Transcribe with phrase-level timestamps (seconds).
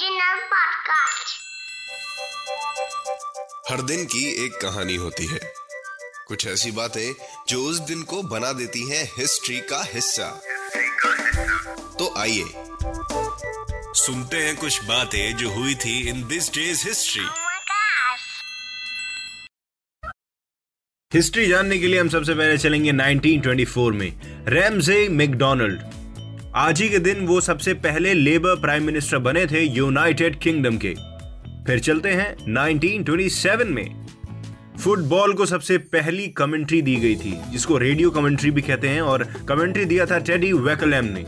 [0.00, 1.32] Podcast.
[3.70, 5.40] हर दिन की एक कहानी होती है
[6.28, 7.12] कुछ ऐसी बातें
[7.48, 10.28] जो उस दिन को बना देती हैं हिस्ट्री का हिस्सा
[11.98, 12.44] तो आइए
[13.94, 17.26] सुनते हैं कुछ बातें जो हुई थी in this day's history!
[21.12, 25.99] History जानने के लिए हम सबसे पहले चलेंगे 1924 में रैमजे मैकडोनाल्ड
[26.60, 30.92] आज ही के दिन वो सबसे पहले लेबर प्राइम मिनिस्टर बने थे यूनाइटेड किंगडम के।
[31.66, 34.06] फिर चलते हैं 1927 में।
[34.80, 39.24] फुटबॉल को सबसे पहली कमेंट्री दी गई थी, जिसको रेडियो कमेंट्री भी कहते हैं और
[39.48, 41.24] कमेंट्री दिया था टेडी वेकलैम ने।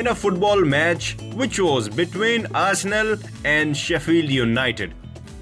[0.00, 4.92] In a football match which was between Arsenal and Sheffield United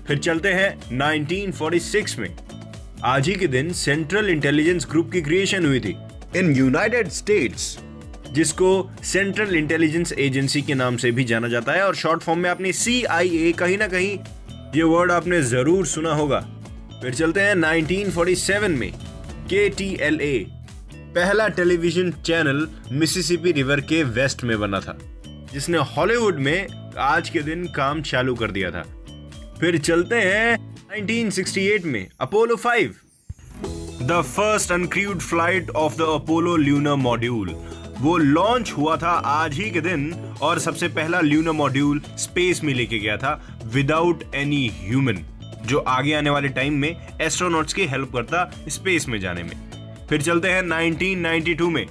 [0.09, 2.35] फिर चलते हैं 1946 में।
[3.05, 5.97] आज ही के दिन सेंट्रल इंटेलिजेंस ग्रुप की क्रिएशन हुई थी।
[6.37, 7.79] इन यूनाइटेड स्टेट्स
[8.33, 12.49] जिसको सेंट्रल इंटेलिजेंस एजेंसी के नाम से भी जाना जाता है। और शॉर्ट फॉर्म में
[12.51, 12.73] आपने
[13.21, 14.19] ए कहीं ना कहीं
[14.77, 16.41] ये वर्ड आपने ज़रूर सुना होगा।
[17.03, 18.91] फिर चलते हैं 1947 में
[19.51, 19.69] के
[21.15, 24.97] पहला टेलीविज़न चैनल मिसिसिपी रिवर के वेस्ट में बना था,
[25.53, 26.67] जिसने हॉलीवुड में
[26.99, 28.83] आज के दिन काम चालू कर दिया था।
[29.61, 30.57] फिर चलते हैं
[30.93, 32.95] 1968 में, Apollo 5
[34.03, 37.55] the first uncrewed flight of the Apollo lunar module.
[38.03, 42.73] वो लॉन्च हुआ था आज ही के दिन और सबसे पहला ल्यूनर मॉड्यूल स्पेस में
[42.75, 45.19] लेके गया था विदाउट एनी ह्यूमन
[45.67, 49.53] जो आगे आने वाले टाइम में एस्ट्रोनॉट्स की हेल्प करता स्पेस में जाने में।
[50.09, 51.87] फिर चलते हैं 1992 में।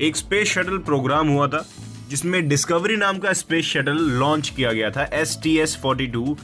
[0.00, 1.64] एक स्पेस शटल प्रोग्राम हुआ था,
[2.10, 6.36] जिसमें डिस्कवरी नाम का स्पेस शटल लॉन्च किया गया था S T S forty two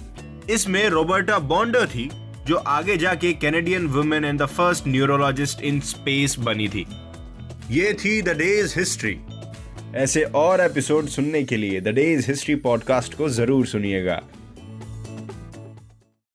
[0.51, 2.09] इसमें रोबर्टा बॉन्डर थी,
[2.47, 6.87] जो आगे जाके Canadian women and the first neurologist in space बनी थी।
[7.71, 9.19] ये थी द डेज़ हिस्ट्री
[9.95, 14.23] ऐसे और एपिसोड सुनने के लिए द डेज़ हिस्ट्री पॉडकास्ट को ज़रूर सुनिएगा।